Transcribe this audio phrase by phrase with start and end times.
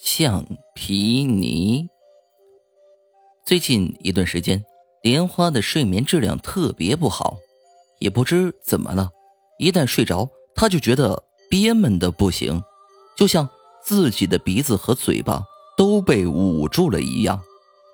[0.00, 0.46] 橡
[0.76, 1.88] 皮泥。
[3.44, 4.64] 最近一段时间，
[5.02, 7.36] 莲花的睡眠质量特别不好，
[7.98, 9.10] 也不知怎么了，
[9.58, 12.62] 一旦睡着，她就觉得憋闷的不行，
[13.16, 13.48] 就像
[13.82, 15.42] 自己的鼻子和嘴巴
[15.76, 17.42] 都被捂住了一样，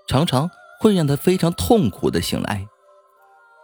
[0.07, 0.51] 常常
[0.81, 2.69] 会让她非常痛苦的醒来。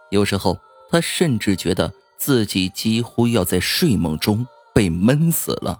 [0.09, 0.57] 有时候，
[0.89, 5.77] 她甚至觉得自己几乎要在睡梦中被闷死了。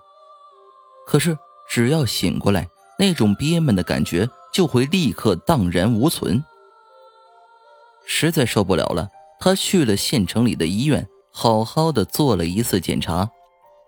[1.08, 1.36] 可是，
[1.72, 2.68] 只要醒过来，
[3.00, 4.30] 那种憋闷的感觉。
[4.52, 6.44] 就会立刻荡然无存。
[8.06, 13.32] 实在受不了了，他去了县城里的医院，好好的做了一次检查，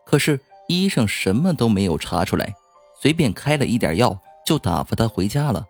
[0.06, 2.56] 可是医生什么都没有查出来，
[3.02, 5.66] 随便开了一点药就打发他回家了。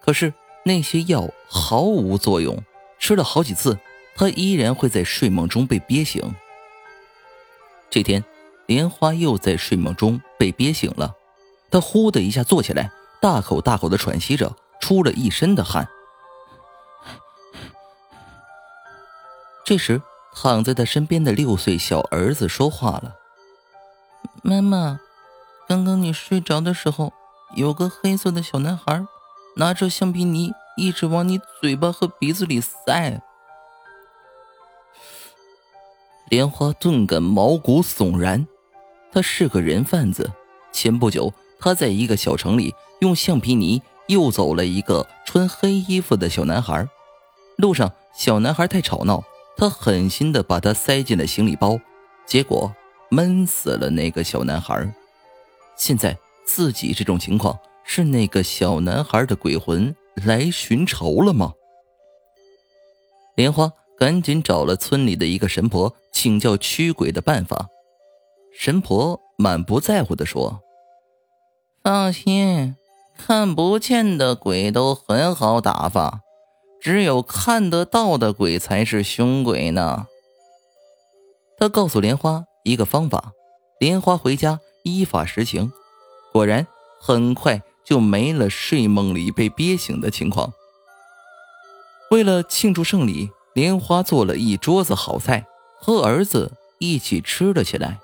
[0.00, 2.60] 可是那些药毫无作用，
[2.98, 3.78] 吃了好几次，
[4.16, 6.34] 他依然会在睡梦中被憋醒。
[7.88, 8.24] 这天，
[8.66, 11.14] 莲花又在睡梦中被憋醒了，
[11.70, 12.90] 他呼的一下坐起来。
[13.18, 15.88] 大口大口的喘息着，出了一身的汗。
[19.64, 20.02] 这时，
[20.34, 23.16] 躺在他身边的六岁小儿子说话了
[24.44, 25.00] ：“妈妈，
[25.66, 27.12] 刚刚你睡着的时候，
[27.54, 29.04] 有个黑色的小男孩
[29.56, 33.22] 拿着橡皮泥一直往你嘴巴和鼻子里塞。”
[36.28, 38.46] 莲花顿感毛骨悚然。
[39.16, 40.30] 他是个人贩子，
[40.72, 42.74] 前不久他在一个小城里。
[43.00, 46.86] 用橡皮泥诱走了一个穿黑衣服的小男孩，
[47.56, 49.24] 路上小男孩太吵闹，
[49.56, 51.80] 他狠心的把他塞进了行李包，
[52.26, 52.70] 结果
[53.08, 54.86] 闷死了那个小男孩。
[55.78, 56.14] 现在
[56.44, 61.54] 自己这种情况，是那个小男孩的鬼魂来寻仇了吗？
[63.34, 67.68] 莲花赶紧找了村里的一个神婆请教驱鬼的办法，
[68.58, 70.60] 神婆满不在乎的说
[71.84, 72.76] ：“放心。”
[73.18, 76.20] 看不见的鬼都很好打发，
[76.82, 80.06] 只有看得到的鬼才是凶鬼呢。
[81.56, 83.32] 他告诉莲花一个方法，
[83.80, 85.72] 莲花回家依法实行，
[86.30, 86.66] 果然
[87.00, 90.52] 很快就没了睡梦里被憋醒的情况。
[92.10, 95.46] 为了庆祝胜利，莲花做了一桌子好菜，
[95.80, 97.98] 和儿子一起吃了起来。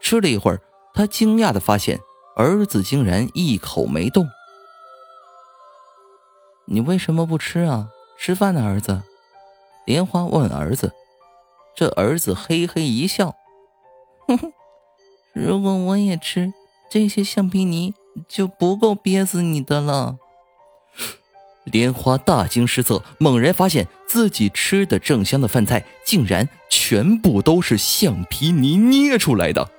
[0.00, 0.60] 吃了一会儿，
[0.94, 2.00] 他惊讶的发现。
[2.36, 4.26] 儿子竟然一口没动。
[6.66, 7.88] 你为什么不吃啊？
[8.18, 9.02] 吃饭呢，儿子。
[9.84, 10.92] 莲花问儿子。
[11.76, 13.34] 这儿子嘿嘿一笑，
[14.26, 14.52] 哼哼，
[15.34, 16.52] 如果我也吃，
[16.90, 17.94] 这些橡皮泥
[18.28, 20.16] 就不够憋死你的了。
[21.64, 29.70] 莲花大惊失色，猛然发现自己吃的正香的饭菜，竟然全部都是橡皮泥捏出来的。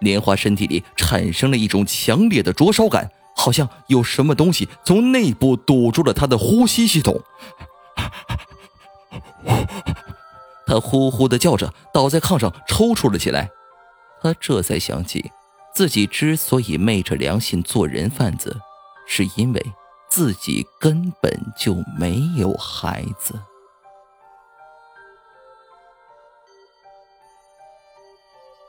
[0.00, 7.20] 莲花身体里产生了一种强烈的灼烧感，好像有什么东西从内部堵住了他的呼吸系统。
[10.66, 13.50] 他呼呼的叫着，倒在炕上抽搐了起来。
[14.22, 15.32] 他这才想起，
[15.74, 18.60] 自己之所以昧着良心做人贩子，
[19.06, 19.72] 是因为
[20.08, 23.34] 自己根本就没有孩子。